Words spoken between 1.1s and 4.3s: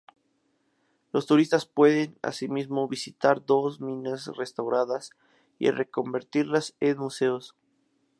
Los turistas pueden, asimismo, visitar dos minas